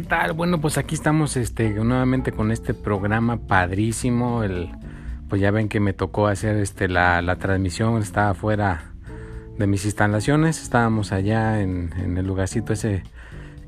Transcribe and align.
¿Qué 0.00 0.06
tal? 0.06 0.32
Bueno, 0.32 0.62
pues 0.62 0.78
aquí 0.78 0.94
estamos 0.94 1.36
este 1.36 1.68
nuevamente 1.74 2.32
con 2.32 2.52
este 2.52 2.72
programa 2.72 3.36
padrísimo. 3.36 4.42
El, 4.42 4.70
pues 5.28 5.42
ya 5.42 5.50
ven 5.50 5.68
que 5.68 5.78
me 5.78 5.92
tocó 5.92 6.26
hacer 6.26 6.56
este 6.56 6.88
la, 6.88 7.20
la 7.20 7.36
transmisión, 7.36 8.00
estaba 8.00 8.32
fuera 8.32 8.92
de 9.58 9.66
mis 9.66 9.84
instalaciones, 9.84 10.62
estábamos 10.62 11.12
allá 11.12 11.60
en, 11.60 11.92
en 11.98 12.16
el 12.16 12.26
lugarcito 12.26 12.72
ese 12.72 13.02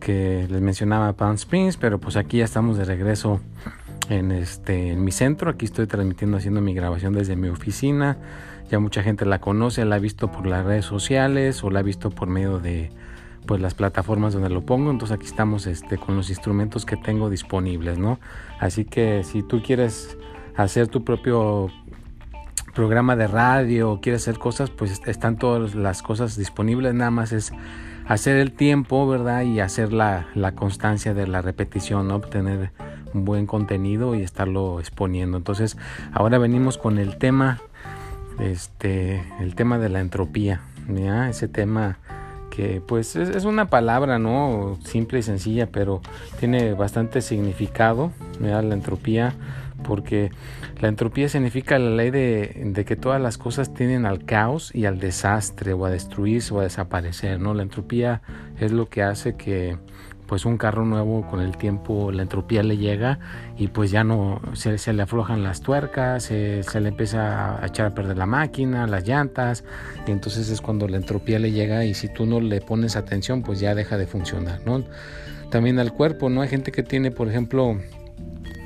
que 0.01 0.49
les 0.49 0.63
mencionaba 0.63 1.13
Palm 1.13 1.35
Springs, 1.35 1.77
pero 1.77 2.01
pues 2.01 2.17
aquí 2.17 2.39
ya 2.39 2.47
estamos 2.47 2.79
de 2.79 2.87
regreso 2.87 3.43
en 4.09 4.33
este 4.33 4.93
en 4.93 5.05
mi 5.05 5.13
centro, 5.13 5.51
aquí 5.51 5.67
estoy 5.67 5.87
transmitiendo 5.87 6.39
haciendo 6.39 6.63
mi 6.63 6.73
grabación 6.73 7.13
desde 7.13 7.37
mi 7.37 7.49
oficina. 7.49 8.17
Ya 8.71 8.79
mucha 8.79 9.03
gente 9.03 9.27
la 9.27 9.39
conoce, 9.39 9.85
la 9.85 9.97
ha 9.97 9.99
visto 9.99 10.33
por 10.33 10.47
las 10.47 10.65
redes 10.65 10.87
sociales 10.87 11.63
o 11.63 11.69
la 11.69 11.81
ha 11.81 11.83
visto 11.83 12.09
por 12.09 12.29
medio 12.29 12.59
de 12.59 12.91
pues 13.47 13.61
las 13.61 13.75
plataformas 13.75 14.33
donde 14.33 14.51
lo 14.51 14.63
pongo. 14.63 14.91
Entonces 14.91 15.17
aquí 15.17 15.27
estamos 15.27 15.67
este, 15.67 15.99
con 15.99 16.17
los 16.17 16.31
instrumentos 16.31 16.85
que 16.87 16.97
tengo 16.97 17.31
disponibles, 17.31 17.99
¿no? 17.99 18.19
Así 18.59 18.85
que 18.85 19.25
si 19.25 19.43
tú 19.43 19.63
quieres 19.63 20.17
hacer 20.57 20.89
tu 20.89 21.05
propio 21.05 21.71
programa 22.75 23.17
de 23.17 23.27
radio 23.27 24.01
quieres 24.01 24.23
hacer 24.23 24.39
cosas, 24.39 24.71
pues 24.71 25.03
están 25.07 25.37
todas 25.37 25.75
las 25.75 26.03
cosas 26.03 26.37
disponibles. 26.37 26.95
Nada 26.95 27.11
más 27.11 27.33
es 27.33 27.53
hacer 28.07 28.37
el 28.37 28.53
tiempo, 28.53 29.07
¿verdad? 29.07 29.43
Y 29.43 29.61
hacer 29.61 29.93
la, 29.93 30.27
la 30.35 30.55
constancia 30.55 31.15
de 31.15 31.27
la 31.27 31.43
repetición, 31.43 32.09
¿no? 32.09 32.17
Obtener 32.17 32.73
un 33.15 33.25
buen 33.25 33.47
contenido 33.47 34.15
y 34.15 34.23
estarlo 34.23 34.81
exponiendo. 34.81 35.37
Entonces 35.37 35.77
ahora 36.13 36.39
venimos 36.39 36.79
con 36.79 36.99
el 36.99 37.19
tema, 37.19 37.61
este, 38.39 39.23
el 39.41 39.55
tema 39.55 39.79
de 39.79 39.89
la 39.89 40.01
entropía, 40.01 40.63
¿ya? 40.89 41.29
Ese 41.29 41.49
tema 41.49 41.99
que 42.55 42.83
pues 42.87 43.17
es, 43.17 43.45
una 43.47 43.71
palabra, 43.71 44.19
¿no? 44.19 44.79
Simple 44.85 45.21
y 45.21 45.23
sencilla, 45.23 45.69
pero 45.73 46.03
tiene 46.39 46.75
bastante 46.75 47.23
significado, 47.23 48.13
la 48.41 48.61
entropía, 48.61 49.35
porque 49.83 50.31
la 50.81 50.89
entropía 50.89 51.31
significa 51.31 51.79
la 51.79 51.91
ley 51.91 52.11
de, 52.11 52.63
de, 52.67 52.85
que 52.85 52.95
todas 52.95 53.23
las 53.23 53.39
cosas 53.39 53.73
tienen 53.73 54.05
al 54.05 54.27
caos 54.27 54.71
y 54.75 54.85
al 54.85 54.99
desastre, 55.01 55.73
o 55.73 55.87
a 55.87 55.91
destruirse 55.91 56.53
o 56.53 56.61
a 56.61 56.65
desaparecer, 56.65 57.41
¿no? 57.41 57.55
La 57.55 57.63
entropía 57.63 58.21
es 58.61 58.71
lo 58.71 58.91
que 58.91 59.03
hace 59.03 59.35
que 59.35 59.79
pues 60.33 60.47
un 60.47 60.57
carro 60.57 60.87
nuevo 60.87 61.27
con 61.29 61.43
el 61.43 61.59
tiempo 61.59 62.11
la 62.11 62.23
entropía 62.23 62.63
le 62.63 62.79
llega 62.79 63.19
y 63.59 63.69
pues 63.69 63.91
ya 63.91 64.03
no 64.03 64.41
se, 64.55 64.79
se 64.79 64.95
le 64.95 65.03
aflojan 65.03 65.43
las 65.43 65.61
tuercas, 65.61 66.23
se, 66.23 66.63
le 66.81 66.89
empieza 66.89 67.63
a 67.63 67.67
echar 67.67 67.89
a 67.89 67.91
perder 67.95 68.17
la 68.17 68.25
máquina, 68.25 68.87
las 68.87 69.07
llantas 69.07 69.63
y 70.07 70.11
entonces 70.11 70.49
es 70.49 70.63
cuando 70.63 70.89
la 70.89 70.97
entropía 70.97 71.39
le 71.39 71.53
llega 71.53 71.85
y 71.85 71.93
si 71.93 72.09
tú 72.09 72.25
no 72.25 72.41
le 72.41 72.63
pones 72.63 72.97
atención 72.97 73.43
pues 73.43 73.61
ya 73.61 73.75
deja 73.75 73.99
de 73.99 74.07
funcionar, 74.07 74.63
¿no? 74.65 74.83
También 75.51 75.79
al 75.79 75.93
cuerpo, 75.93 76.31
¿no? 76.31 76.41
Hay 76.41 76.49
gente 76.49 76.73
que 76.73 76.83
tiene 76.83 77.11
por 77.11 77.29
ejemplo 77.29 77.77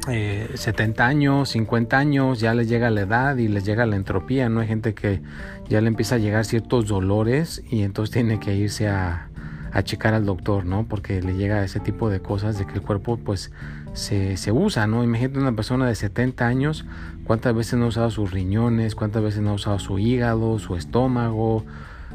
eh, 0.08 0.48
70 0.54 1.04
años, 1.04 1.48
50 1.48 1.98
años, 1.98 2.38
ya 2.38 2.54
les 2.54 2.68
llega 2.68 2.90
la 2.90 3.00
edad 3.00 3.36
y 3.38 3.48
les 3.48 3.64
llega 3.64 3.86
la 3.86 3.96
entropía, 3.96 4.48
¿no? 4.48 4.60
Hay 4.60 4.68
gente 4.68 4.94
que 4.94 5.20
ya 5.68 5.80
le 5.80 5.88
empieza 5.88 6.14
a 6.14 6.18
llegar 6.18 6.44
ciertos 6.44 6.86
dolores 6.86 7.60
y 7.68 7.82
entonces 7.82 8.12
tiene 8.12 8.38
que 8.38 8.54
irse 8.54 8.86
a 8.86 9.30
a 9.76 9.82
checar 9.82 10.14
al 10.14 10.24
doctor, 10.24 10.64
¿no? 10.64 10.86
Porque 10.88 11.20
le 11.20 11.34
llega 11.34 11.62
ese 11.62 11.80
tipo 11.80 12.08
de 12.08 12.20
cosas 12.20 12.58
de 12.58 12.66
que 12.66 12.72
el 12.74 12.80
cuerpo 12.80 13.18
pues 13.18 13.52
se, 13.92 14.38
se, 14.38 14.50
usa, 14.50 14.86
¿no? 14.86 15.04
Imagínate 15.04 15.38
una 15.38 15.54
persona 15.54 15.86
de 15.86 15.94
70 15.94 16.46
años, 16.46 16.86
cuántas 17.24 17.54
veces 17.54 17.78
no 17.78 17.84
ha 17.84 17.88
usado 17.88 18.10
sus 18.10 18.30
riñones, 18.30 18.94
cuántas 18.94 19.22
veces 19.22 19.42
no 19.42 19.50
ha 19.50 19.54
usado 19.54 19.78
su 19.78 19.98
hígado, 19.98 20.58
su 20.58 20.76
estómago, 20.76 21.66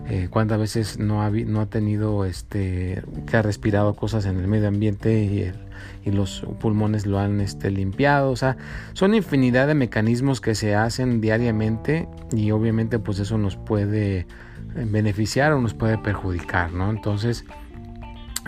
eh, 0.08 0.28
cuántas 0.32 0.60
veces 0.60 0.98
no 0.98 1.22
ha, 1.22 1.30
no 1.30 1.62
ha 1.62 1.68
tenido, 1.68 2.26
este, 2.26 3.04
que 3.28 3.38
ha 3.38 3.44
respirado 3.44 3.94
cosas 3.96 4.26
en 4.26 4.40
el 4.40 4.48
medio 4.48 4.68
ambiente 4.68 5.24
y, 5.24 5.42
el, 5.42 5.56
y 6.04 6.12
los 6.12 6.46
pulmones 6.60 7.06
lo 7.06 7.20
han 7.20 7.42
este, 7.42 7.70
limpiado, 7.72 8.32
o 8.32 8.36
sea, 8.36 8.58
son 8.94 9.14
infinidad 9.14 9.68
de 9.68 9.76
mecanismos 9.76 10.42
que 10.42 10.56
se 10.56 10.76
hacen 10.76 11.22
diariamente 11.22 12.08
y 12.32 12.52
obviamente 12.52 13.00
pues 13.00 13.20
eso 13.20 13.38
nos 13.38 13.56
puede 13.56 14.26
beneficiar 14.76 15.52
o 15.54 15.62
nos 15.62 15.74
puede 15.74 15.98
perjudicar, 15.98 16.72
¿no? 16.72 16.90
Entonces, 16.90 17.46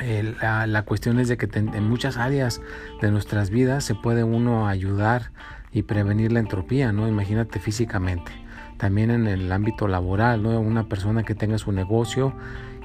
eh, 0.01 0.33
la, 0.41 0.65
la, 0.65 0.83
cuestión 0.83 1.19
es 1.19 1.27
de 1.27 1.37
que 1.37 1.47
en 1.53 1.87
muchas 1.87 2.17
áreas 2.17 2.61
de 3.01 3.11
nuestras 3.11 3.49
vidas 3.49 3.83
se 3.83 3.93
puede 3.93 4.23
uno 4.23 4.67
ayudar 4.67 5.31
y 5.71 5.83
prevenir 5.83 6.31
la 6.31 6.39
entropía, 6.39 6.91
¿no? 6.91 7.07
Imagínate 7.07 7.59
físicamente. 7.59 8.31
También 8.77 9.11
en 9.11 9.27
el 9.27 9.51
ámbito 9.51 9.87
laboral, 9.87 10.43
¿no? 10.43 10.59
Una 10.59 10.87
persona 10.87 11.23
que 11.23 11.35
tenga 11.35 11.57
su 11.57 11.71
negocio 11.71 12.33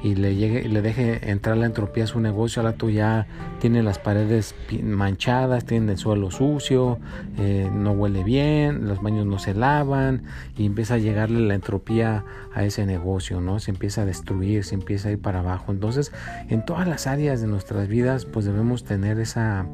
y 0.02 0.14
le 0.14 0.36
llegue 0.36 0.68
le 0.68 0.82
deje 0.82 1.30
entrar 1.30 1.56
la 1.56 1.66
entropía 1.66 2.04
a 2.04 2.06
su 2.06 2.20
negocio, 2.20 2.62
ahora 2.62 2.76
tú 2.76 2.90
ya 2.90 3.26
tiene 3.60 3.82
las 3.82 3.98
paredes 3.98 4.54
manchadas, 4.82 5.64
tiene 5.64 5.92
el 5.92 5.98
suelo 5.98 6.30
sucio, 6.30 6.98
eh, 7.36 7.70
no 7.72 7.92
huele 7.92 8.24
bien, 8.24 8.86
los 8.86 9.02
baños 9.02 9.26
no 9.26 9.38
se 9.38 9.54
lavan 9.54 10.22
y 10.56 10.66
empieza 10.66 10.94
a 10.94 10.98
llegarle 10.98 11.40
la 11.40 11.54
entropía 11.54 12.24
a 12.54 12.64
ese 12.64 12.86
negocio, 12.86 13.40
¿no? 13.40 13.58
Se 13.60 13.70
empieza 13.70 14.02
a 14.02 14.04
destruir, 14.04 14.64
se 14.64 14.74
empieza 14.74 15.08
a 15.08 15.12
ir 15.12 15.20
para 15.20 15.40
abajo. 15.40 15.72
Entonces, 15.72 16.12
en 16.48 16.64
todas 16.64 16.86
las 16.86 17.06
áreas 17.06 17.40
de 17.40 17.46
nuestras 17.46 17.88
vidas, 17.88 18.24
pues 18.24 18.46
debemos 18.46 18.84
tener 18.84 19.18
esa, 19.18 19.66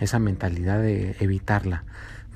esa 0.00 0.18
mentalidad 0.18 0.80
de 0.80 1.16
evitarla 1.20 1.84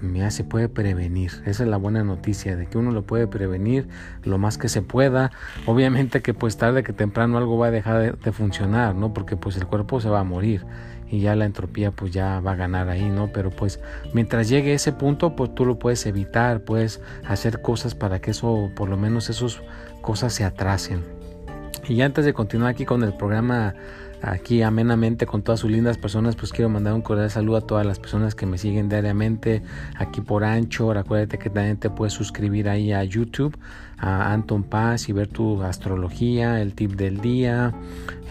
ya 0.03 0.31
se 0.31 0.45
puede 0.45 0.69
prevenir. 0.69 1.33
Esa 1.47 1.63
es 1.63 1.69
la 1.69 1.77
buena 1.77 2.05
noticia, 2.05 2.57
de 2.57 2.67
que 2.67 2.79
uno 2.79 2.91
lo 2.91 3.03
puede 3.03 3.27
prevenir 3.27 3.89
lo 4.25 4.39
más 4.39 4.59
que 4.59 4.69
se 4.69 4.83
pueda. 4.83 5.31
Obviamente 5.67 6.23
que 6.23 6.35
pues 6.35 6.57
tarde 6.57 6.83
que 6.83 6.93
temprano 6.93 7.39
algo 7.39 7.59
va 7.59 7.69
a 7.69 7.71
dejar 7.71 8.19
de, 8.19 8.33
funcionar, 8.33 8.95
¿no? 8.95 9.13
Porque 9.13 9.37
pues 9.37 9.57
el 9.57 9.67
cuerpo 9.67 10.01
se 10.01 10.09
va 10.09 10.21
a 10.21 10.25
morir 10.25 10.65
y 11.09 11.21
ya 11.21 11.37
la 11.37 11.45
entropía 11.45 11.93
pues 11.93 12.11
ya 12.11 12.41
va 12.41 12.53
a 12.53 12.57
ganar 12.57 12.89
ahí, 12.89 13.09
¿no? 13.09 13.33
Pero 13.33 13.51
pues 13.51 13.81
mientras 14.13 14.49
llegue 14.49 14.75
ese 14.75 14.93
punto 14.93 15.37
pues 15.37 15.55
tú 15.55 15.65
lo 15.65 15.79
puedes 15.79 16.05
evitar, 16.07 16.61
puedes 16.61 17.01
hacer 17.27 17.63
cosas 17.63 17.95
para 17.95 18.21
que 18.21 18.33
eso, 18.33 18.71
por 18.77 18.89
lo 18.89 18.97
menos 18.97 19.31
esas 19.31 19.61
cosas 20.03 20.33
se 20.35 20.45
atrasen. 20.45 21.03
Y 21.89 22.01
antes 22.01 22.25
de 22.25 22.35
continuar 22.35 22.71
aquí 22.71 22.85
con 22.85 23.05
el 23.05 23.15
programa 23.15 23.75
aquí 24.27 24.63
amenamente 24.63 25.27
con 25.27 25.43
todas 25.43 25.61
sus 25.61 25.71
lindas 25.71 25.99
personas, 25.99 26.37
pues 26.37 26.53
quiero 26.53 26.69
mandar 26.69 26.95
un 26.95 27.03
cordial 27.03 27.31
saludo 27.31 27.57
a 27.59 27.61
todas 27.61 27.87
las 27.87 27.99
personas 27.99 28.35
que 28.35 28.45
me 28.47 28.59
siguen 28.59 28.89
diariamente 28.89 29.63
aquí 29.97 30.21
por 30.21 30.45
Ancho. 30.45 30.91
Acuérdate 30.91 31.39
que 31.39 31.49
también 31.49 31.77
te 31.77 31.91
puedes 31.91 32.13
suscribir 32.13 32.69
ahí 32.69 32.93
a 32.93 33.05
YouTube, 33.05 33.57
a 33.99 34.33
Anton 34.33 34.65
Paz 34.65 35.09
y 35.09 35.13
ver 35.13 35.29
tu 35.29 35.63
astrología, 35.63 36.61
el 36.61 36.75
tip 36.75 36.93
del 36.93 37.21
día. 37.21 37.73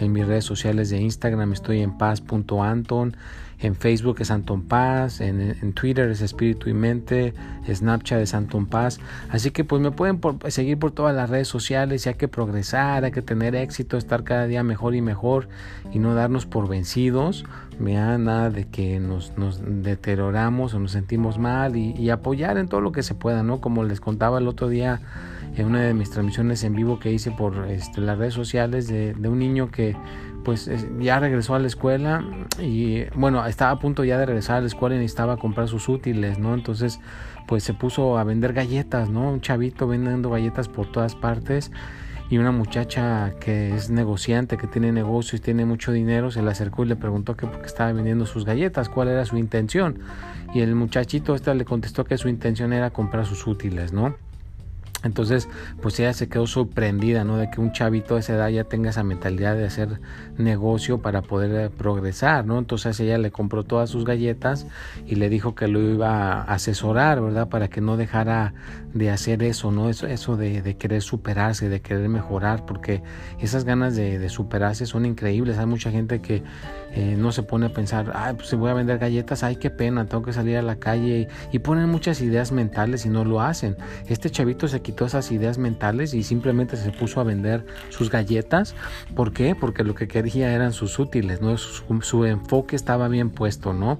En 0.00 0.12
mis 0.12 0.26
redes 0.26 0.44
sociales 0.44 0.90
de 0.90 1.00
Instagram 1.00 1.52
estoy 1.52 1.80
en 1.80 1.96
paz.anton. 1.96 3.16
En 3.58 3.74
Facebook 3.74 4.16
es 4.20 4.30
Anton 4.30 4.62
Paz, 4.62 5.20
en, 5.22 5.72
Twitter 5.72 6.10
es 6.10 6.20
Espíritu 6.20 6.68
y 6.68 6.74
Mente, 6.74 7.32
Snapchat 7.66 8.20
es 8.20 8.34
Anton 8.34 8.66
Paz. 8.66 9.00
Así 9.30 9.50
que 9.50 9.64
pues 9.64 9.80
me 9.80 9.90
pueden 9.90 10.20
seguir 10.48 10.78
por 10.78 10.90
todas 10.90 11.16
las 11.16 11.30
redes 11.30 11.48
sociales 11.48 12.04
y 12.04 12.10
hay 12.10 12.14
que 12.16 12.28
progresar, 12.28 13.04
hay 13.04 13.12
que 13.12 13.22
tener 13.22 13.54
éxito, 13.54 13.96
estar 13.96 14.24
cada 14.24 14.46
día 14.46 14.62
mejor 14.62 14.94
y 14.94 15.00
mejor 15.00 15.48
y 15.90 15.98
no 15.98 16.14
darnos 16.14 16.44
por 16.44 16.68
vencidos. 16.68 17.44
Da 17.78 18.18
nada 18.18 18.50
de 18.50 18.66
que 18.68 19.00
nos, 19.00 19.32
deterioramos 19.64 20.74
o 20.74 20.78
nos 20.78 20.92
sentimos 20.92 21.38
mal 21.38 21.76
y, 21.76 22.10
apoyar 22.10 22.58
en 22.58 22.68
todo 22.68 22.80
lo 22.80 22.92
que 22.92 23.02
se 23.02 23.14
pueda, 23.14 23.42
¿no? 23.42 23.60
Como 23.60 23.84
les 23.84 24.00
contaba 24.00 24.38
el 24.38 24.48
otro 24.48 24.68
día 24.68 25.00
en 25.56 25.66
una 25.66 25.80
de 25.80 25.94
mis 25.94 26.10
transmisiones 26.10 26.62
en 26.64 26.74
vivo 26.74 26.98
que 26.98 27.12
hice 27.12 27.30
por 27.30 27.66
este, 27.70 28.00
las 28.00 28.18
redes 28.18 28.34
sociales 28.34 28.88
de 28.88 29.28
un 29.28 29.38
niño 29.38 29.70
que 29.70 29.96
pues 30.46 30.70
ya 31.00 31.18
regresó 31.18 31.56
a 31.56 31.58
la 31.58 31.66
escuela 31.66 32.24
y 32.62 33.02
bueno, 33.16 33.44
estaba 33.46 33.72
a 33.72 33.80
punto 33.80 34.04
ya 34.04 34.16
de 34.16 34.26
regresar 34.26 34.58
a 34.58 34.60
la 34.60 34.68
escuela 34.68 34.94
y 34.94 34.98
necesitaba 34.98 35.38
comprar 35.38 35.66
sus 35.66 35.88
útiles, 35.88 36.38
¿no? 36.38 36.54
Entonces, 36.54 37.00
pues 37.48 37.64
se 37.64 37.74
puso 37.74 38.16
a 38.16 38.22
vender 38.22 38.52
galletas, 38.52 39.10
¿no? 39.10 39.32
Un 39.32 39.40
chavito 39.40 39.88
vendiendo 39.88 40.30
galletas 40.30 40.68
por 40.68 40.86
todas 40.92 41.16
partes 41.16 41.72
y 42.30 42.38
una 42.38 42.52
muchacha 42.52 43.32
que 43.40 43.74
es 43.74 43.90
negociante, 43.90 44.56
que 44.56 44.68
tiene 44.68 44.92
negocios 44.92 45.42
tiene 45.42 45.64
mucho 45.64 45.90
dinero, 45.90 46.30
se 46.30 46.42
le 46.42 46.50
acercó 46.52 46.84
y 46.84 46.86
le 46.86 46.94
preguntó 46.94 47.36
que 47.36 47.48
por 47.48 47.58
qué 47.58 47.66
estaba 47.66 47.92
vendiendo 47.92 48.24
sus 48.24 48.44
galletas, 48.44 48.88
cuál 48.88 49.08
era 49.08 49.24
su 49.24 49.36
intención. 49.38 49.98
Y 50.54 50.60
el 50.60 50.76
muchachito 50.76 51.34
este 51.34 51.52
le 51.56 51.64
contestó 51.64 52.04
que 52.04 52.18
su 52.18 52.28
intención 52.28 52.72
era 52.72 52.90
comprar 52.90 53.26
sus 53.26 53.48
útiles, 53.48 53.92
¿no? 53.92 54.14
Entonces, 55.06 55.48
pues 55.80 55.98
ella 56.00 56.12
se 56.12 56.28
quedó 56.28 56.46
sorprendida, 56.46 57.24
¿no? 57.24 57.36
De 57.36 57.50
que 57.50 57.60
un 57.60 57.72
chavito 57.72 58.14
de 58.14 58.20
esa 58.20 58.34
edad 58.34 58.48
ya 58.48 58.64
tenga 58.64 58.90
esa 58.90 59.02
mentalidad 59.02 59.56
de 59.56 59.64
hacer 59.64 60.00
negocio 60.38 61.00
para 61.00 61.22
poder 61.22 61.66
eh, 61.66 61.70
progresar, 61.70 62.44
¿no? 62.44 62.58
Entonces 62.58 62.98
ella 63.00 63.18
le 63.18 63.30
compró 63.30 63.64
todas 63.64 63.90
sus 63.90 64.04
galletas 64.04 64.66
y 65.06 65.16
le 65.16 65.28
dijo 65.28 65.54
que 65.54 65.68
lo 65.68 65.80
iba 65.80 66.42
a 66.42 66.42
asesorar, 66.42 67.20
¿verdad? 67.20 67.48
Para 67.48 67.68
que 67.68 67.80
no 67.80 67.96
dejara 67.96 68.54
de 68.94 69.10
hacer 69.10 69.42
eso, 69.42 69.70
¿no? 69.70 69.88
Eso, 69.88 70.06
eso 70.06 70.36
de, 70.36 70.76
querer 70.78 71.02
superarse, 71.02 71.68
de 71.68 71.80
querer 71.80 72.08
mejorar, 72.08 72.64
porque 72.66 73.02
esas 73.40 73.64
ganas 73.64 73.94
de, 73.94 74.26
superarse 74.28 74.86
son 74.86 75.06
increíbles. 75.06 75.58
Hay 75.58 75.66
mucha 75.66 75.90
gente 75.90 76.20
que 76.20 76.42
eh, 76.92 77.14
no 77.16 77.30
se 77.30 77.42
pone 77.42 77.66
a 77.66 77.72
pensar, 77.72 78.12
ay, 78.14 78.34
pues 78.34 78.48
si 78.48 78.56
voy 78.56 78.70
a 78.70 78.74
vender 78.74 78.98
galletas, 78.98 79.42
ay, 79.42 79.56
qué 79.56 79.70
pena, 79.70 80.06
tengo 80.06 80.24
que 80.24 80.32
salir 80.32 80.56
a 80.56 80.62
la 80.62 80.76
calle 80.76 81.28
y, 81.52 81.56
y 81.56 81.58
ponen 81.60 81.88
muchas 81.88 82.20
ideas 82.20 82.52
mentales 82.52 83.06
y 83.06 83.08
no 83.08 83.24
lo 83.24 83.40
hacen. 83.40 83.76
Este 84.08 84.30
chavito 84.30 84.66
se 84.66 84.80
quitó 84.80 84.95
esas 85.04 85.30
ideas 85.30 85.58
mentales 85.58 86.14
y 86.14 86.22
simplemente 86.22 86.76
se 86.76 86.90
puso 86.90 87.20
a 87.20 87.24
vender 87.24 87.66
sus 87.90 88.10
galletas. 88.10 88.74
¿Por 89.14 89.32
qué? 89.32 89.54
Porque 89.54 89.84
lo 89.84 89.94
que 89.94 90.08
quería 90.08 90.52
eran 90.52 90.72
sus 90.72 90.98
útiles, 90.98 91.40
¿no? 91.40 91.56
Su, 91.58 92.24
enfoque 92.24 92.76
estaba 92.76 93.08
bien 93.08 93.30
puesto, 93.30 93.72
¿no? 93.72 93.98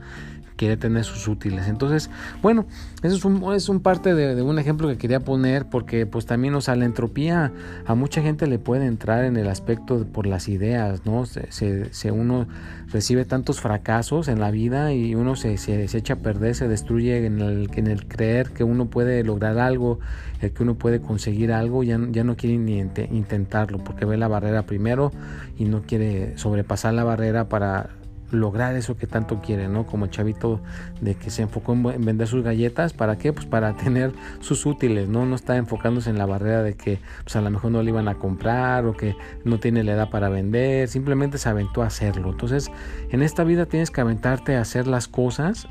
Quiere 0.57 0.77
tener 0.77 1.05
sus 1.05 1.29
útiles. 1.29 1.69
Entonces, 1.69 2.11
bueno, 2.43 2.67
eso 3.03 3.15
es 3.15 3.25
un, 3.25 3.55
es 3.55 3.69
un 3.69 3.81
parte 3.81 4.15
de, 4.15 4.41
un 4.43 4.59
ejemplo 4.59 4.89
que 4.89 4.97
quería 4.97 5.21
poner 5.21 5.67
porque 5.67 6.07
pues 6.07 6.27
también, 6.27 6.55
o 6.55 6.61
sea, 6.61 6.75
la 6.77 6.85
entropía 6.85 7.53
a 7.87 7.95
mucha 7.95 8.23
gente 8.23 8.47
le 8.47 8.59
puede 8.59 8.87
entrar 8.87 9.25
en 9.25 9.37
el 9.37 9.49
aspecto 9.49 10.07
por 10.07 10.27
las 10.27 10.49
ideas, 10.49 11.05
¿no? 11.05 11.27
Se, 11.27 11.51
se, 11.93 12.11
uno 12.11 12.49
recibe 12.89 13.25
tantos 13.25 13.61
fracasos 13.61 14.29
en 14.29 14.41
la 14.41 14.51
vida 14.51 14.93
y 14.93 15.15
uno 15.15 15.37
se, 15.37 15.59
se, 15.59 15.85
echa 15.85 16.15
a 16.15 16.17
perder, 16.17 16.55
se 16.55 16.69
destruye 16.69 17.27
en 17.27 17.41
el, 17.41 17.71
en 17.75 17.87
el 17.87 18.07
creer 18.07 18.51
que 18.51 18.65
uno 18.65 18.87
puede 18.87 19.23
lograr 19.25 19.59
algo, 19.59 19.99
el 20.41 20.53
que 20.53 20.63
uno 20.63 20.75
puede 20.75 21.01
conseguir 21.01 21.53
algo, 21.53 21.83
ya, 21.83 21.99
ya 22.11 22.25
no 22.25 22.37
quiere 22.37 22.57
ni 22.59 22.79
intentarlo 22.79 23.79
porque 23.79 24.05
ve 24.05 24.17
la 24.17 24.29
barrera 24.29 24.63
primero 24.63 25.13
y 25.59 25.65
no 25.65 25.83
quiere 25.83 26.37
sobrepasar 26.39 26.95
la 26.95 27.05
barrera 27.05 27.49
para 27.49 27.91
lograr 28.31 28.75
eso 28.75 28.97
que 28.97 29.07
tanto 29.07 29.41
quiere, 29.41 29.69
¿no? 29.69 29.87
Como 29.87 30.07
el 30.07 30.11
chavito 30.11 30.61
de 31.01 31.15
que 31.15 31.31
se 31.31 31.43
enfocó 31.43 31.73
en 31.73 32.05
vender 32.05 32.27
sus 32.27 32.43
galletas, 32.43 32.93
¿para 32.93 33.17
qué? 33.17 33.33
Pues 33.33 33.47
para 33.47 33.73
tener 33.77 34.13
sus 34.41 34.67
útiles, 34.67 35.09
¿no? 35.09 35.27
No 35.27 35.37
está 35.37 35.57
enfocándose 35.57 36.11
en 36.11 36.19
la 36.19 36.27
barrera 36.27 36.63
de 36.63 36.75
que 36.75 36.99
pues 37.23 37.37
a 37.37 37.41
lo 37.41 37.51
mejor 37.51 37.71
no 37.71 37.83
le 37.83 37.91
iban 37.91 38.09
a 38.09 38.15
comprar 38.15 38.87
o 38.87 38.97
que 38.97 39.17
no 39.45 39.59
tiene 39.59 39.85
la 39.85 39.93
edad 39.93 40.11
para 40.11 40.29
vender, 40.29 40.89
simplemente 40.89 41.39
se 41.39 41.49
aventó 41.49 41.83
a 41.83 41.87
hacerlo. 41.87 42.31
Entonces, 42.31 42.71
en 43.11 43.23
esta 43.23 43.45
vida 43.45 43.67
tienes 43.67 43.91
que 43.91 44.01
aventarte 44.01 44.57
a 44.57 44.61
hacer 44.61 44.87
las 44.87 45.09
cosas 45.09 45.69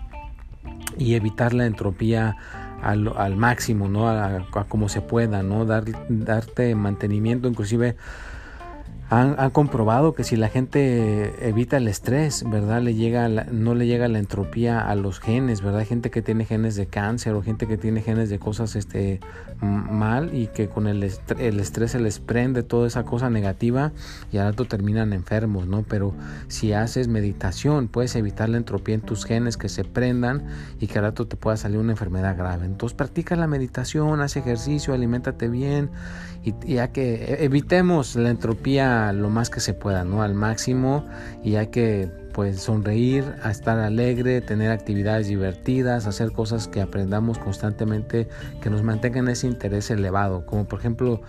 y 0.98 1.16
evitar 1.16 1.54
la 1.54 1.66
entropía 1.66 2.38
al, 2.82 3.36
máximo, 3.36 3.88
¿no? 3.88 4.08
A, 4.08 4.46
como 4.68 4.90
se 4.90 5.02
pueda, 5.02 5.42
¿no? 5.42 5.66
Dar, 5.66 5.86
darte 6.08 6.76
mantenimiento, 6.76 7.48
inclusive 7.48 7.96
han, 9.10 9.52
comprobado 9.52 10.16
que 10.16 10.24
si 10.24 10.36
la 10.36 10.50
gente 10.50 11.48
evita 11.48 11.78
el 11.78 11.88
estrés, 11.88 12.44
¿verdad? 12.50 12.82
Le 12.82 12.96
llega 12.96 13.30
no 13.30 13.76
le 13.76 13.86
llega 13.86 14.08
la 14.08 14.18
entropía 14.18 14.80
a 14.80 14.96
los 14.96 15.20
genes, 15.20 15.62
¿verdad? 15.62 15.86
Gente 15.86 16.10
que 16.10 16.24
tiene 16.24 16.46
genes 16.46 16.76
de 16.76 16.88
cáncer 16.88 17.34
o 17.36 17.44
gente 17.44 17.68
que 17.68 17.78
tiene 17.78 18.02
genes 18.02 18.30
de 18.30 18.40
cosas 18.40 18.76
este, 18.76 19.20
mal 19.62 20.34
y 20.34 20.48
que 20.48 20.70
con 20.70 20.88
el, 20.88 21.04
el 21.38 21.60
estrés 21.60 21.92
se 21.92 22.00
les 22.00 22.20
prende 22.20 22.64
toda 22.64 22.88
esa 22.88 23.04
cosa 23.04 23.30
negativa 23.30 23.92
y 24.32 24.38
al 24.38 24.48
rato 24.52 24.66
terminan 24.66 25.14
enfermos, 25.14 25.68
¿no? 25.68 25.84
Pero 25.84 26.16
si 26.48 26.74
haces 26.74 27.08
meditación, 27.08 27.88
puedes 27.88 28.16
evitar 28.16 28.50
la 28.50 28.58
entropía 28.58 28.96
en 28.96 29.02
tus 29.02 29.26
genes 29.26 29.56
que 29.58 29.70
se 29.70 29.84
prendan 29.84 30.48
y 30.80 30.88
que 30.88 30.98
al 30.98 31.06
rato 31.06 31.28
te 31.28 31.36
pueda 31.36 31.58
salir 31.58 31.78
una 31.78 31.92
enfermedad 31.92 32.36
grave. 32.36 32.66
Entonces 32.66 32.96
practica 32.96 33.36
la 33.36 33.46
meditación, 33.46 34.22
haz 34.22 34.36
ejercicio, 34.36 34.96
aliméntate 34.96 35.48
bien 35.48 35.92
y 36.46 36.76
ya 36.76 36.92
que 36.92 37.16
e, 37.16 37.46
evitemos 37.46 38.16
la 38.16 38.30
entropía 38.30 39.12
lo 39.14 39.30
más 39.30 39.50
que 39.50 39.60
se 39.60 39.74
pueda, 39.74 40.04
¿no? 40.04 40.22
Al 40.22 40.36
máximo 40.36 41.06
y 41.44 41.56
hay 41.56 41.68
que 41.68 42.10
pues 42.36 42.60
sonreír, 42.60 43.24
a 43.44 43.50
estar 43.50 43.80
alegre, 43.80 44.42
tener 44.42 44.70
actividades 44.70 45.28
divertidas, 45.28 46.06
hacer 46.06 46.34
cosas 46.34 46.68
que 46.68 46.82
aprendamos 46.82 47.40
constantemente, 47.40 48.28
que 48.62 48.70
nos 48.70 48.84
mantengan 48.84 49.30
ese 49.30 49.48
interés 49.48 49.90
elevado, 49.90 50.46
como 50.46 50.66
por 50.66 50.80
ejemplo 50.80 51.22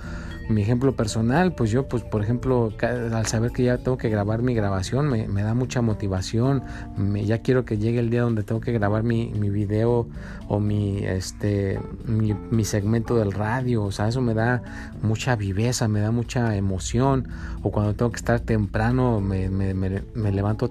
mi 0.49 0.63
ejemplo 0.63 0.95
personal, 0.95 1.55
pues 1.55 1.71
yo, 1.71 1.89
pues 1.89 2.05
por 2.05 2.23
ejemplo, 2.23 2.73
al 2.81 3.27
saber 3.27 3.51
que 3.51 3.65
ya 3.65 3.79
tengo 3.79 3.99
que 3.99 4.09
grabar 4.09 4.43
mi 4.43 4.55
grabación, 4.55 5.09
me, 5.09 5.43
da 5.43 5.55
mucha 5.55 5.83
motivación. 5.83 6.63
Me, 6.97 7.25
ya 7.25 7.39
quiero 7.39 7.65
que 7.65 7.79
llegue 7.79 7.99
el 7.99 8.11
día 8.11 8.23
donde 8.23 8.45
tengo 8.45 8.61
que 8.61 8.73
grabar 8.73 9.03
mi, 9.03 9.33
mi 9.35 9.51
video 9.51 10.07
o 10.49 10.61
mi, 10.61 10.99
este, 11.05 11.81
mi, 12.05 12.65
segmento 12.65 13.17
del 13.17 13.33
radio. 13.33 13.85
O 13.85 13.93
sea, 13.93 14.09
eso 14.09 14.21
me 14.21 14.35
da 14.35 14.63
mucha 15.03 15.35
viveza, 15.35 15.89
me 15.89 16.01
da 16.01 16.13
mucha 16.13 16.57
emoción. 16.57 17.29
O 17.63 17.73
cuando 17.73 17.95
tengo 17.95 18.13
que 18.13 18.19
estar 18.19 18.39
temprano, 18.41 19.21
me, 19.21 19.49
me, 19.49 19.75
me 19.75 20.33
levanto 20.33 20.69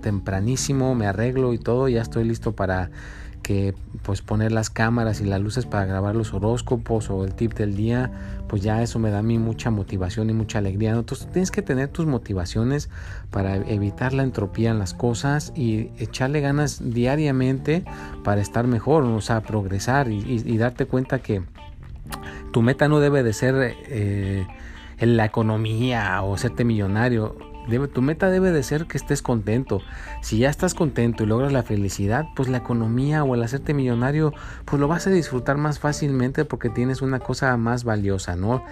me 0.96 1.08
arreglo 1.08 1.54
y 1.54 1.58
todo, 1.58 1.88
ya 1.88 2.02
estoy 2.02 2.24
listo 2.26 2.54
para 2.54 2.90
que 3.46 3.76
pues 4.02 4.24
poner 4.24 4.52
las 4.52 4.72
cámaras 4.72 5.22
y 5.22 5.24
las 5.24 5.40
luces 5.40 5.68
para 5.68 5.86
grabar 5.86 6.16
los 6.16 6.34
horóscopos 6.34 7.12
o 7.12 7.24
el 7.24 7.36
tip 7.36 7.54
del 7.54 7.76
día, 7.76 8.12
pues 8.48 8.64
ya 8.64 8.82
eso 8.82 8.98
me 8.98 9.12
da 9.12 9.20
a 9.20 9.22
mí 9.22 9.38
mucha 9.38 9.70
motivación 9.70 10.32
y 10.32 10.34
mucha 10.34 10.58
alegría. 10.58 10.94
Entonces 10.94 11.32
tienes 11.32 11.52
que 11.52 11.62
tener 11.62 11.90
tus 11.90 12.08
motivaciones 12.08 12.90
para 13.30 13.58
evitar 13.58 14.14
la 14.14 14.24
entropía 14.24 14.72
en 14.72 14.80
las 14.80 14.96
cosas 14.96 15.54
y 15.56 15.92
echarle 16.00 16.42
ganas 16.42 16.82
diariamente 16.92 17.86
para 18.24 18.42
estar 18.42 18.66
mejor, 18.66 19.04
o 19.04 19.22
sea, 19.22 19.42
progresar 19.42 20.10
y, 20.10 20.58
darte 20.58 20.88
cuenta 20.88 21.20
que 21.20 21.44
tu 22.52 22.64
meta 22.64 22.88
no 22.88 23.00
debe 23.00 23.22
de 23.22 23.34
ser 23.34 23.76
eh, 23.90 24.48
en 24.98 25.18
la 25.18 25.26
economía 25.26 26.24
o 26.24 26.36
serte 26.40 26.64
millonario 26.64 27.36
tu 27.94 28.02
meta 28.02 28.30
debe 28.30 28.52
de 28.52 28.64
ser 28.64 28.86
que 28.86 28.98
estés 28.98 29.22
contento. 29.22 29.82
Si 30.22 30.38
ya 30.38 30.50
estás 30.50 30.74
contento 30.74 31.24
y 31.24 31.28
logras 31.28 31.52
la 31.52 31.64
felicidad, 31.64 32.26
pues 32.36 32.50
la 32.50 32.58
economía 32.58 33.24
o 33.24 33.36
el 33.36 33.44
hacerte 33.44 33.74
millonario, 33.74 34.34
pues 34.66 34.80
lo 34.80 34.88
vas 34.88 35.08
a 35.08 35.10
disfrutar 35.10 35.58
más 35.58 35.80
fácilmente 35.80 36.46
porque 36.46 36.70
tienes 36.70 37.02
una 37.02 37.20
cosa 37.20 37.56
más 37.58 37.84
valiosa, 37.84 38.36
¿no? 38.36 38.64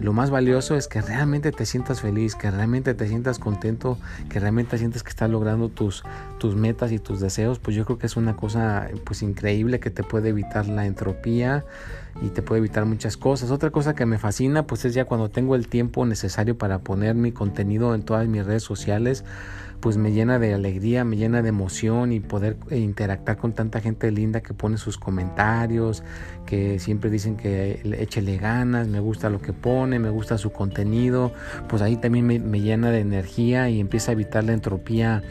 Lo 0.00 0.12
más 0.12 0.30
valioso 0.30 0.76
es 0.76 0.88
que 0.88 1.00
realmente 1.00 1.52
te 1.52 1.66
sientas 1.66 2.00
feliz, 2.00 2.34
que 2.34 2.50
realmente 2.50 2.94
te 2.94 3.06
sientas 3.08 3.38
contento, 3.38 3.98
que 4.28 4.40
realmente 4.40 4.78
sientes 4.78 5.02
que 5.02 5.10
estás 5.10 5.30
logrando 5.30 5.68
tus, 5.68 6.02
tus 6.38 6.56
metas 6.56 6.92
y 6.92 6.98
tus 6.98 7.20
deseos, 7.20 7.58
pues 7.58 7.76
yo 7.76 7.84
creo 7.84 7.98
que 7.98 8.06
es 8.06 8.16
una 8.16 8.36
cosa 8.36 8.88
pues 9.04 9.22
increíble 9.22 9.80
que 9.80 9.90
te 9.90 10.02
puede 10.02 10.30
evitar 10.30 10.66
la 10.66 10.86
entropía 10.86 11.64
y 12.20 12.28
te 12.28 12.42
puede 12.42 12.58
evitar 12.58 12.84
muchas 12.84 13.16
cosas. 13.16 13.50
Otra 13.50 13.70
cosa 13.70 13.94
que 13.94 14.06
me 14.06 14.18
fascina 14.18 14.66
pues 14.66 14.84
es 14.84 14.94
ya 14.94 15.04
cuando 15.04 15.30
tengo 15.30 15.54
el 15.54 15.68
tiempo 15.68 16.04
necesario 16.04 16.56
para 16.58 16.80
poner 16.80 17.14
mi 17.14 17.32
contenido 17.32 17.94
en 17.94 18.02
todas 18.02 18.26
mis 18.28 18.41
redes 18.46 18.62
sociales, 18.62 19.24
pues 19.82 19.96
me 19.96 20.12
llena 20.12 20.38
de 20.38 20.54
alegría, 20.54 21.04
me 21.04 21.16
llena 21.16 21.42
de 21.42 21.48
emoción 21.48 22.12
y 22.12 22.20
poder 22.20 22.56
interactuar 22.70 23.36
con 23.36 23.52
tanta 23.52 23.80
gente 23.80 24.12
linda 24.12 24.40
que 24.40 24.54
pone 24.54 24.78
sus 24.78 24.96
comentarios, 24.96 26.04
que 26.46 26.78
siempre 26.78 27.10
dicen 27.10 27.36
que 27.36 27.80
échele 27.98 28.36
ganas, 28.36 28.86
me 28.86 29.00
gusta 29.00 29.28
lo 29.28 29.42
que 29.42 29.52
pone, 29.52 29.98
me 29.98 30.08
gusta 30.08 30.38
su 30.38 30.52
contenido, 30.52 31.32
pues 31.68 31.82
ahí 31.82 31.96
también 31.96 32.26
me, 32.26 32.60
llena 32.60 32.92
de 32.92 33.00
energía 33.00 33.68
y 33.70 33.80
empieza 33.80 34.12
a 34.12 34.14
evitar 34.14 34.44
la 34.44 34.52
entropía 34.52 35.24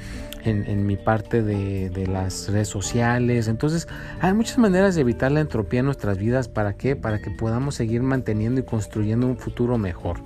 en, 0.44 0.86
mi 0.86 0.98
parte 0.98 1.44
de, 1.44 2.08
las 2.08 2.50
redes 2.50 2.68
sociales. 2.68 3.48
Entonces, 3.48 3.88
hay 4.20 4.34
muchas 4.34 4.58
maneras 4.58 4.96
de 4.96 5.02
evitar 5.02 5.32
la 5.32 5.40
entropía 5.40 5.80
en 5.80 5.86
nuestras 5.86 6.18
vidas. 6.18 6.50
¿Para 6.50 6.74
qué? 6.74 6.98
Para 6.98 7.22
que 7.22 7.30
podamos 7.30 7.76
seguir 7.76 8.02
manteniendo 8.02 8.60
y 8.60 8.64
construyendo 8.64 9.28
un 9.28 9.38
futuro 9.38 9.78
mejor. 9.78 10.18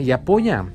Y 0.00 0.10
apoya, 0.10 0.66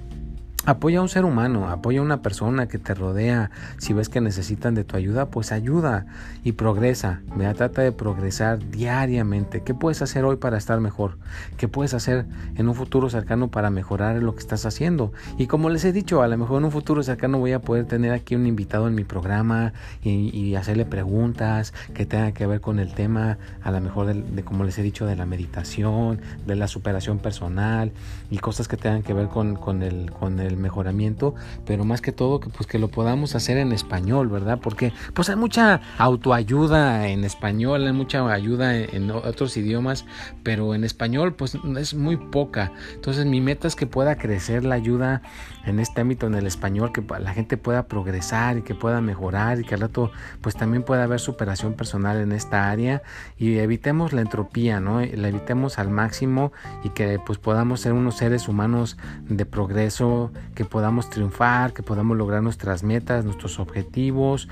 Apoya 0.66 1.00
a 1.00 1.02
un 1.02 1.10
ser 1.10 1.26
humano, 1.26 1.68
apoya 1.68 2.00
a 2.00 2.04
una 2.04 2.22
persona 2.22 2.70
que 2.70 2.78
te 2.78 2.94
rodea. 2.94 3.52
Si 3.80 3.92
ves 3.92 4.08
que 4.08 4.22
necesitan 4.22 4.76
de 4.76 4.86
tu 4.86 4.96
ayuda, 4.96 5.26
pues 5.26 5.52
ayuda 5.52 6.06
y 6.46 6.54
progresa. 6.54 7.20
Mira, 7.36 7.54
trata 7.54 7.82
de 7.82 7.92
progresar 7.92 8.60
diariamente. 8.70 9.62
¿Qué 9.62 9.74
puedes 9.74 10.02
hacer 10.02 10.24
hoy 10.24 10.38
para 10.38 10.58
estar 10.58 10.80
mejor? 10.80 11.18
¿Qué 11.58 11.68
puedes 11.68 11.94
hacer 11.94 12.28
en 12.56 12.70
un 12.70 12.76
futuro 12.76 13.10
cercano 13.10 13.50
para 13.50 13.72
mejorar 13.72 14.24
lo 14.24 14.36
que 14.36 14.40
estás 14.40 14.66
haciendo? 14.66 15.12
Y 15.38 15.48
como 15.48 15.70
les 15.70 15.84
he 15.84 15.92
dicho, 15.92 16.22
a 16.22 16.30
lo 16.30 16.38
mejor 16.38 16.60
en 16.60 16.66
un 16.66 16.72
futuro 16.72 17.04
cercano 17.04 17.40
voy 17.40 17.52
a 17.52 17.60
poder 17.60 17.84
tener 17.84 18.14
aquí 18.14 18.36
un 18.36 18.48
invitado 18.48 18.88
en 18.88 18.96
mi 18.96 19.04
programa 19.04 19.74
y, 20.02 20.56
hacerle 20.56 20.86
preguntas 20.86 21.74
que 21.94 22.06
tengan 22.06 22.32
que 22.32 22.46
ver 22.46 22.62
con 22.62 22.80
el 22.80 22.94
tema, 22.94 23.38
a 23.64 23.72
lo 23.72 23.82
mejor 23.82 24.14
de, 24.14 24.44
como 24.44 24.64
les 24.64 24.78
he 24.78 24.84
dicho, 24.84 25.06
de 25.06 25.18
la 25.18 25.26
meditación, 25.26 26.22
de 26.46 26.56
la 26.56 26.68
superación 26.68 27.18
personal 27.20 27.92
y 28.30 28.38
cosas 28.38 28.68
que 28.70 28.78
tengan 28.78 29.02
que 29.02 29.14
ver 29.14 29.28
con, 29.28 29.56
con 29.56 29.82
el, 29.82 30.12
con 30.12 30.40
el 30.40 30.53
el 30.54 30.60
mejoramiento, 30.60 31.36
pero 31.66 31.84
más 31.86 32.02
que 32.02 32.12
todo 32.12 32.40
que 32.40 32.50
pues 32.50 32.68
que 32.68 32.80
lo 32.80 32.88
podamos 32.88 33.36
hacer 33.36 33.58
en 33.58 33.72
español, 33.72 34.30
¿verdad? 34.30 34.60
Porque 34.62 34.94
pues 35.14 35.30
hay 35.30 35.36
mucha 35.36 35.82
autoayuda 35.98 37.08
en 37.08 37.24
español, 37.24 37.86
hay 37.86 37.94
mucha 37.94 38.32
ayuda 38.32 38.76
en 38.78 39.12
otros 39.12 39.58
idiomas, 39.58 40.06
pero 40.44 40.76
en 40.76 40.84
español 40.84 41.34
pues 41.34 41.58
es 41.78 41.94
muy 41.94 42.18
poca. 42.18 42.72
Entonces 42.94 43.26
mi 43.26 43.42
meta 43.42 43.68
es 43.68 43.76
que 43.76 43.88
pueda 43.88 44.18
crecer 44.18 44.64
la 44.64 44.76
ayuda 44.76 45.22
en 45.66 45.80
este 45.80 46.02
ámbito 46.02 46.28
en 46.28 46.36
el 46.36 46.48
español, 46.48 46.92
que 46.92 47.04
la 47.20 47.34
gente 47.34 47.58
pueda 47.58 47.88
progresar 47.88 48.58
y 48.58 48.62
que 48.62 48.76
pueda 48.76 49.02
mejorar 49.02 49.60
y 49.60 49.64
que 49.64 49.76
al 49.76 49.82
rato 49.82 50.12
pues 50.42 50.56
también 50.56 50.84
pueda 50.84 51.04
haber 51.04 51.20
superación 51.20 51.74
personal 51.74 52.18
en 52.18 52.32
esta 52.32 52.70
área 52.70 53.02
y 53.38 53.58
evitemos 53.58 54.14
la 54.14 54.22
entropía, 54.22 54.80
¿no? 54.80 55.02
La 55.02 55.28
evitemos 55.28 55.80
al 55.80 55.90
máximo 55.90 56.52
y 56.84 56.90
que 56.90 57.20
pues 57.26 57.38
podamos 57.38 57.82
ser 57.82 57.94
unos 57.94 58.18
seres 58.18 58.48
humanos 58.48 58.98
de 59.28 59.46
progreso, 59.46 60.32
que 60.56 60.66
podamos 60.66 61.10
triunfar, 61.10 61.74
que 61.74 61.84
podamos 61.84 62.18
lograr 62.18 62.44
nuestras 62.44 62.84
metas, 62.84 63.26
nuestros 63.26 63.60
objetivos. 63.60 64.48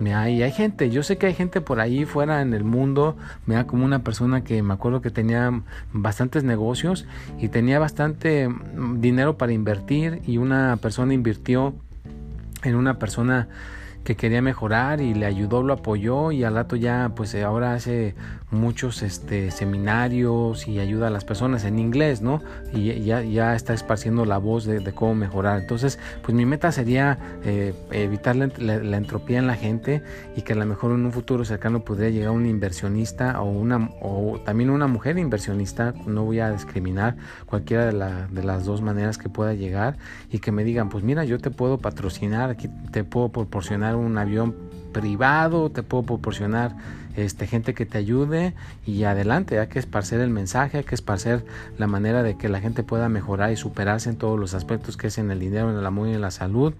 Y 0.00 0.08
hay 0.08 0.50
gente, 0.50 0.88
yo 0.88 1.02
sé 1.02 1.18
que 1.18 1.26
hay 1.26 1.34
gente 1.34 1.60
por 1.60 1.78
ahí 1.78 2.06
fuera 2.06 2.40
en 2.40 2.54
el 2.54 2.64
mundo, 2.64 3.18
me 3.44 3.54
da 3.54 3.66
como 3.66 3.84
una 3.84 3.98
persona 4.02 4.42
que 4.42 4.62
me 4.62 4.72
acuerdo 4.72 5.02
que 5.02 5.10
tenía 5.10 5.60
bastantes 5.92 6.42
negocios 6.42 7.04
y 7.38 7.48
tenía 7.48 7.78
bastante 7.78 8.48
mm, 8.48 9.00
dinero 9.02 9.36
para 9.36 9.52
invertir 9.52 10.22
y 10.26 10.38
una 10.38 10.78
persona 10.78 11.12
invirtió 11.12 11.74
en 12.62 12.74
una 12.74 12.98
persona 12.98 13.48
que 14.04 14.16
quería 14.16 14.40
mejorar 14.40 15.00
y 15.00 15.14
le 15.14 15.26
ayudó, 15.26 15.62
lo 15.62 15.74
apoyó 15.74 16.32
y 16.32 16.44
al 16.44 16.54
rato 16.54 16.76
ya 16.76 17.12
pues 17.14 17.34
ahora 17.34 17.74
hace 17.74 18.14
muchos 18.50 19.02
este, 19.02 19.50
seminarios 19.50 20.66
y 20.66 20.80
ayuda 20.80 21.06
a 21.06 21.10
las 21.10 21.24
personas 21.24 21.64
en 21.64 21.78
inglés, 21.78 22.20
¿no? 22.20 22.42
Y 22.72 23.04
ya, 23.04 23.22
ya 23.22 23.54
está 23.54 23.74
esparciendo 23.74 24.24
la 24.24 24.38
voz 24.38 24.64
de, 24.64 24.80
cómo 24.92 25.14
mejorar. 25.14 25.60
Entonces, 25.60 25.98
pues 26.22 26.34
mi 26.34 26.46
meta 26.46 26.72
sería 26.72 27.18
eh, 27.44 27.74
evitar 27.92 28.34
la, 28.36 28.96
entropía 28.96 29.38
en 29.38 29.46
la 29.46 29.54
gente 29.54 30.02
y 30.36 30.42
que 30.42 30.54
a 30.54 30.56
lo 30.56 30.66
mejor 30.66 30.92
en 30.92 31.04
un 31.04 31.12
futuro 31.12 31.44
cercano 31.44 31.84
podría 31.84 32.10
llegar 32.10 32.32
un 32.32 32.46
inversionista 32.46 33.40
o, 33.40 33.44
una, 33.44 33.90
o 34.00 34.40
también 34.44 34.70
una 34.70 34.88
mujer 34.88 35.18
inversionista, 35.18 35.94
no 36.06 36.24
voy 36.24 36.40
a 36.40 36.50
discriminar 36.50 37.16
cualquiera 37.46 37.86
de, 37.86 38.26
de 38.30 38.42
las 38.42 38.64
dos 38.64 38.82
maneras 38.82 39.16
que 39.18 39.28
pueda 39.28 39.54
llegar 39.54 39.96
y 40.30 40.40
que 40.40 40.50
me 40.50 40.64
digan, 40.64 40.88
pues 40.88 41.04
mira, 41.04 41.24
yo 41.24 41.38
te 41.38 41.50
puedo 41.50 41.78
patrocinar, 41.78 42.49
aquí 42.50 42.68
te 42.90 43.04
puedo 43.04 43.28
proporcionar 43.30 43.96
un 43.96 44.18
avión 44.18 44.54
privado, 44.92 45.70
te 45.70 45.82
puedo 45.82 46.02
proporcionar 46.04 46.74
este, 47.16 47.46
gente 47.46 47.74
que 47.74 47.86
te 47.86 47.98
ayude 47.98 48.54
y 48.86 49.04
adelante, 49.04 49.58
hay 49.58 49.68
que 49.68 49.78
esparcer 49.78 50.20
el 50.20 50.30
mensaje, 50.30 50.78
hay 50.78 50.84
que 50.84 50.94
esparcer 50.94 51.44
la 51.78 51.86
manera 51.86 52.22
de 52.22 52.36
que 52.36 52.48
la 52.48 52.60
gente 52.60 52.82
pueda 52.82 53.08
mejorar 53.08 53.52
y 53.52 53.56
superarse 53.56 54.10
en 54.10 54.16
todos 54.16 54.38
los 54.38 54.54
aspectos 54.54 54.96
que 54.96 55.08
es 55.08 55.18
en 55.18 55.30
el 55.30 55.40
dinero, 55.40 55.70
en 55.70 55.76
el 55.76 55.86
amor 55.86 56.08
y 56.08 56.14
en 56.14 56.20
la 56.20 56.30
salud 56.30 56.74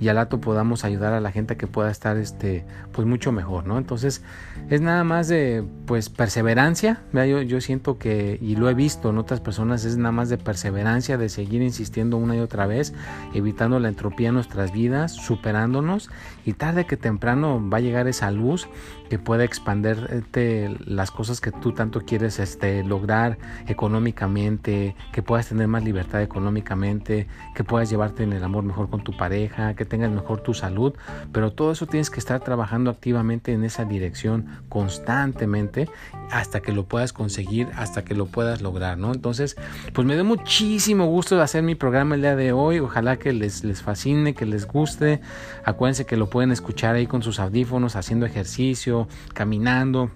y 0.00 0.08
al 0.08 0.16
rato 0.16 0.40
podamos 0.40 0.84
ayudar 0.84 1.12
a 1.12 1.20
la 1.20 1.32
gente 1.32 1.56
que 1.56 1.66
pueda 1.66 1.90
estar 1.90 2.16
este 2.16 2.64
pues 2.92 3.06
mucho 3.06 3.32
mejor 3.32 3.66
no 3.66 3.78
entonces 3.78 4.22
es 4.70 4.80
nada 4.80 5.04
más 5.04 5.28
de 5.28 5.64
pues 5.86 6.08
perseverancia 6.08 7.02
yo, 7.12 7.42
yo 7.42 7.60
siento 7.60 7.98
que 7.98 8.38
y 8.40 8.56
lo 8.56 8.68
he 8.70 8.74
visto 8.74 9.10
en 9.10 9.18
otras 9.18 9.40
personas 9.40 9.84
es 9.84 9.96
nada 9.96 10.12
más 10.12 10.28
de 10.28 10.38
perseverancia 10.38 11.18
de 11.18 11.28
seguir 11.28 11.62
insistiendo 11.62 12.16
una 12.16 12.36
y 12.36 12.40
otra 12.40 12.66
vez 12.66 12.94
evitando 13.34 13.80
la 13.80 13.88
entropía 13.88 14.28
en 14.28 14.34
nuestras 14.34 14.72
vidas 14.72 15.12
superándonos 15.12 16.10
y 16.44 16.52
tarde 16.52 16.86
que 16.86 16.96
temprano 16.96 17.62
va 17.68 17.78
a 17.78 17.80
llegar 17.80 18.08
esa 18.08 18.30
luz 18.30 18.68
que 19.08 19.18
pueda 19.18 19.44
expandirte 19.44 20.76
las 20.84 21.10
cosas 21.10 21.40
que 21.40 21.50
tú 21.50 21.72
tanto 21.72 22.02
quieres 22.02 22.38
este, 22.38 22.84
lograr 22.84 23.38
económicamente, 23.66 24.94
que 25.12 25.22
puedas 25.22 25.48
tener 25.48 25.66
más 25.68 25.82
libertad 25.82 26.22
económicamente, 26.22 27.26
que 27.54 27.64
puedas 27.64 27.90
llevarte 27.90 28.22
en 28.22 28.32
el 28.32 28.44
amor 28.44 28.64
mejor 28.64 28.90
con 28.90 29.02
tu 29.02 29.16
pareja, 29.16 29.74
que 29.74 29.84
tengas 29.88 30.10
mejor 30.10 30.40
tu 30.40 30.54
salud, 30.54 30.94
pero 31.32 31.52
todo 31.52 31.72
eso 31.72 31.86
tienes 31.86 32.10
que 32.10 32.20
estar 32.20 32.40
trabajando 32.40 32.90
activamente 32.90 33.52
en 33.52 33.64
esa 33.64 33.84
dirección 33.84 34.46
constantemente 34.68 35.88
hasta 36.30 36.60
que 36.60 36.72
lo 36.72 36.84
puedas 36.84 37.12
conseguir, 37.12 37.68
hasta 37.76 38.04
que 38.04 38.14
lo 38.14 38.26
puedas 38.26 38.62
lograr, 38.62 38.98
¿no? 38.98 39.12
Entonces, 39.12 39.56
pues 39.92 40.06
me 40.06 40.14
da 40.14 40.24
muchísimo 40.24 41.06
gusto 41.06 41.40
hacer 41.40 41.62
mi 41.62 41.74
programa 41.74 42.14
el 42.14 42.20
día 42.20 42.36
de 42.36 42.52
hoy, 42.52 42.78
ojalá 42.78 43.18
que 43.18 43.32
les, 43.32 43.64
les 43.64 43.82
fascine, 43.82 44.34
que 44.34 44.46
les 44.46 44.66
guste, 44.66 45.20
acuérdense 45.64 46.06
que 46.06 46.16
lo 46.16 46.28
pueden 46.28 46.52
escuchar 46.52 46.94
ahí 46.94 47.06
con 47.06 47.22
sus 47.22 47.40
audífonos, 47.40 47.96
haciendo 47.96 48.26
ejercicio, 48.26 49.08
caminando 49.34 50.10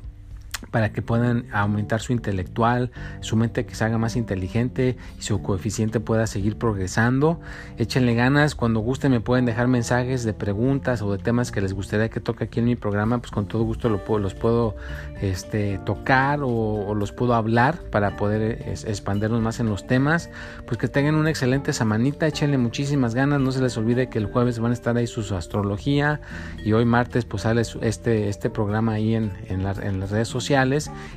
para 0.71 0.93
que 0.93 1.03
puedan 1.03 1.47
aumentar 1.53 2.01
su 2.01 2.13
intelectual, 2.13 2.91
su 3.21 3.37
mente 3.37 3.67
que 3.67 3.75
se 3.75 3.85
haga 3.85 3.99
más 3.99 4.17
inteligente 4.17 4.97
y 5.19 5.23
su 5.23 5.43
coeficiente 5.43 6.01
pueda 6.01 6.27
seguir 6.27 6.57
progresando. 6.57 7.41
Échenle 7.79 8.15
ganas, 8.15 8.55
cuando 8.55 8.81
gusten 8.81 9.13
me 9.13 9.21
pueden 9.21 9.45
dejar 9.45 9.69
mensajes 9.69 10.25
de 10.25 10.33
preguntas 10.33 11.03
o 11.03 11.13
de 11.13 11.19
temas 11.19 11.51
que 11.51 11.61
les 11.61 11.73
gustaría 11.75 12.09
que 12.09 12.21
toque 12.21 12.45
aquí 12.45 12.61
en 12.61 12.67
mi 12.67 12.77
programa, 12.77 13.19
pues 13.19 13.31
con 13.31 13.47
todo 13.47 13.65
gusto 13.65 13.89
los 13.89 14.35
puedo 14.35 14.77
este, 15.21 15.79
tocar 15.85 16.41
o, 16.43 16.95
los 16.95 17.13
puedo 17.13 17.35
hablar 17.35 17.79
para 17.91 18.17
poder 18.17 18.63
expandernos 18.87 19.41
más 19.41 19.61
en 19.61 19.69
los 19.69 19.87
temas. 19.87 20.31
Pues 20.67 20.79
que 20.79 20.89
tengan 20.89 21.15
una 21.17 21.31
excelente 21.31 21.73
semanita, 21.73 22.27
échenle 22.27 22.59
muchísimas 22.59 23.15
ganas, 23.15 23.41
no 23.41 23.53
se 23.53 23.61
les 23.61 23.77
olvide 23.77 24.09
que 24.09 24.19
el 24.19 24.27
jueves 24.27 24.59
van 24.59 24.71
a 24.71 24.75
estar 24.75 24.97
ahí 24.97 25.07
su, 25.07 25.23
astrología 25.33 26.21
y 26.63 26.73
hoy 26.73 26.85
martes 26.85 27.25
pues 27.25 27.45
sale 27.45 27.63
este, 27.81 28.29
este 28.29 28.51
programa 28.51 28.93
ahí 28.93 29.15
en, 29.15 29.33
en 29.49 29.63
las 29.63 30.11
redes 30.11 30.29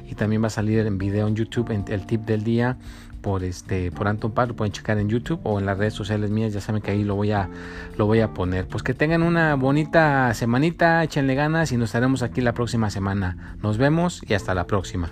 y 0.09 0.15
también 0.15 0.43
va 0.43 0.47
a 0.47 0.51
salir 0.51 0.79
en 0.79 0.97
video 0.97 1.27
en 1.27 1.35
YouTube 1.35 1.71
en 1.71 1.85
el 1.87 2.05
tip 2.05 2.21
del 2.21 2.43
día 2.43 2.77
por 3.21 3.43
este 3.43 3.91
por 3.91 4.07
Anton 4.07 4.31
Paz 4.31 4.47
lo 4.47 4.55
pueden 4.55 4.71
checar 4.71 4.99
en 4.99 5.09
YouTube 5.09 5.39
o 5.43 5.59
en 5.59 5.65
las 5.65 5.77
redes 5.79 5.95
sociales 5.95 6.29
mías 6.29 6.53
ya 6.53 6.61
saben 6.61 6.81
que 6.81 6.91
ahí 6.91 7.03
lo 7.03 7.15
voy 7.15 7.31
a 7.31 7.49
lo 7.97 8.05
voy 8.05 8.19
a 8.19 8.33
poner. 8.33 8.67
Pues 8.67 8.83
que 8.83 8.93
tengan 8.93 9.23
una 9.23 9.55
bonita 9.55 10.31
semanita 10.35 11.03
échenle 11.03 11.33
ganas 11.33 11.71
y 11.71 11.77
nos 11.77 11.89
estaremos 11.89 12.21
aquí 12.21 12.41
la 12.41 12.53
próxima 12.53 12.91
semana. 12.91 13.55
Nos 13.63 13.79
vemos 13.79 14.21
y 14.27 14.35
hasta 14.35 14.53
la 14.53 14.67
próxima 14.67 15.11